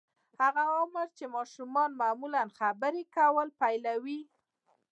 هغه 0.41 0.63
عمر 0.77 1.07
چې 1.17 1.25
ماشومان 1.35 1.89
معمولاً 2.01 2.43
خبرې 2.59 3.03
کول 3.15 3.47
پيلوي. 3.59 4.19